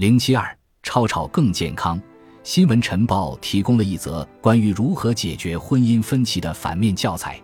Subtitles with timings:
[0.00, 2.00] 零七二，超吵更健康。
[2.42, 7.38] 新闻晨报提供了一则关于如何解决婚姻分歧的反面教材。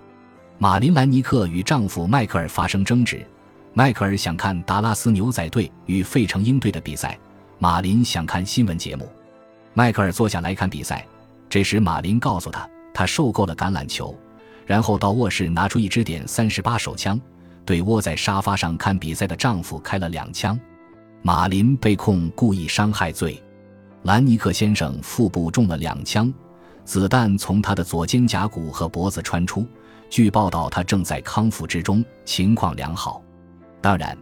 [0.57, 3.23] 马琳·兰尼克与丈夫迈克尔发生争执，
[3.75, 7.19] 迈克尔想看达拉斯牛仔队与费城鹰队的比赛，
[7.59, 9.07] 马琳想看新闻节目。
[9.75, 11.07] 迈克尔坐下来看比赛，
[11.51, 14.17] 这时马琳告诉他，他受够了橄榄球，
[14.65, 17.21] 然后到卧室拿出一支点三十八手枪，
[17.67, 20.59] 对窝在沙发上看比赛的丈夫开了两枪。
[21.23, 23.43] 马林被控故意伤害罪，
[24.03, 26.33] 兰尼克先生腹部中了两枪，
[26.85, 29.67] 子弹从他的左肩胛骨和脖子穿出。
[30.09, 33.21] 据报道，他正在康复之中，情况良好。
[33.81, 34.17] 当然，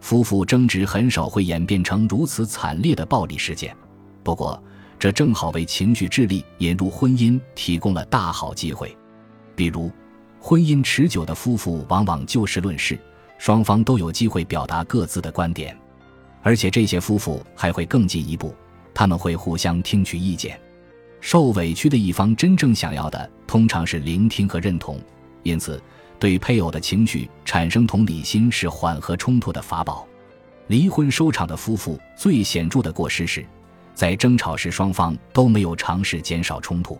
[0.00, 3.72] 夫妇争执很少会演变成如此惨烈的暴力事件。
[4.24, 4.60] 不过，
[4.98, 8.96] 这正好为情绪智力引入婚姻提供了大好机会。
[9.54, 9.92] 比如，
[10.40, 12.98] 婚姻持久的夫妇往往就事论事，
[13.38, 15.78] 双方都有机会表达各自的观点。
[16.42, 18.54] 而且这些夫妇还会更进一步，
[18.94, 20.58] 他们会互相听取意见。
[21.20, 25.00] 受委屈的一方真正想要的通常是聆听和认同，
[25.42, 25.82] 因此
[26.18, 30.06] 对配偶的情绪产生同理心是缓和冲突的法宝。
[30.68, 33.44] 离婚收场的夫妇最显著的过失是，
[33.94, 36.96] 在争吵时双方都没有尝试减少冲突。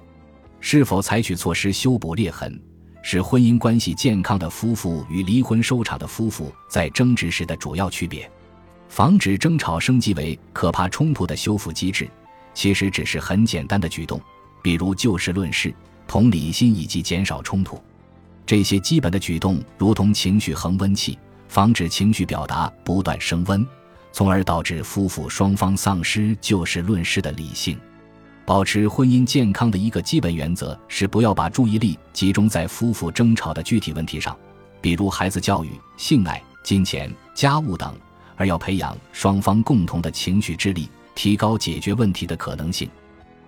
[0.60, 2.60] 是否采取措施修补裂痕，
[3.02, 8.28] 是婚姻关系健康的夫妇与离婚收场的夫妇在争执时的主要区别。
[8.88, 12.08] 防止争吵升级为可怕冲突的修复机制，
[12.54, 14.20] 其实只是很简单的举动，
[14.62, 15.72] 比如就事论事、
[16.06, 17.80] 同理心以及减少冲突。
[18.46, 23.64] 这些基本的举动如同情绪恒温器，防止情绪表达不断升温，
[24.10, 27.78] 从而导致夫妇双方丧失就事论事的理性。
[28.46, 34.34] 保持婚姻健康的一个基本原则是不要把注意力集中在夫妇争吵的具体问题上，
[34.80, 37.94] 比如孩子教育、性爱、金钱、家务等。
[38.38, 42.88] 而要培养双方共同的情绪智力，提高解决问题的可能性。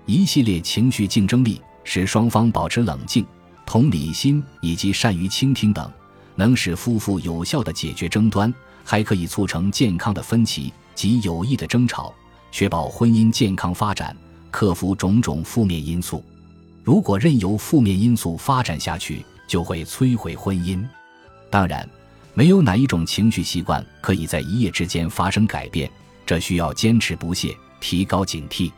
[0.05, 3.25] 一系列情绪竞争力使双方保持冷静、
[3.65, 5.91] 同理心以及善于倾听等，
[6.35, 8.53] 能使夫妇有效的解决争端，
[8.85, 12.13] 还可以促成健康的分歧及有益的争吵，
[12.51, 14.15] 确保婚姻健康发展，
[14.51, 16.25] 克服种种负面因素。
[16.83, 20.85] 如果任由负面因素发展下去，就会摧毁婚姻。
[21.49, 21.89] 当然。
[22.35, 25.91] 没有哪一种情绪习惯可以在一夜之间发生改变，
[26.25, 28.71] 这需要坚持不懈，提高警惕。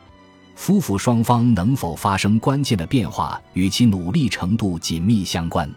[0.54, 5.68] 夫妇双方能否发生关键的变化，与其努力程度紧密相关。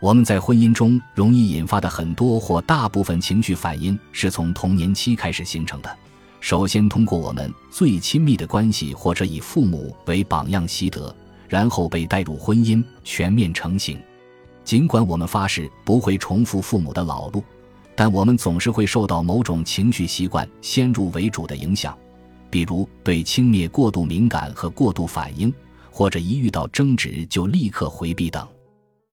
[0.00, 5.96] 我们在婚姻中容易引发的很多或大部分情绪反应，是从童年期开始形成的。
[6.40, 11.14] 首先，通过我们最亲密的关系，或者以父母为榜样习得，
[11.48, 13.98] 然后被带入婚姻，全面成型。
[14.66, 17.40] 尽管我们发誓不会重复父母的老路，
[17.94, 21.96] 但我们总是会受到某种情绪习惯先入为主的影响，
[22.50, 25.54] 比如对轻蔑过度敏感和过度反应，
[25.88, 28.44] 或者一遇到争执就立刻回避等。